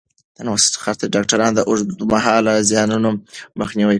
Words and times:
ډاکټران 1.15 1.51
د 1.55 1.59
اوږدمهاله 1.69 2.53
زیانونو 2.69 3.09
مخنیوی 3.59 3.85
کوي. 3.85 3.89